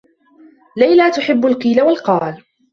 [0.77, 2.43] ليلى تحبّ القيل و القال.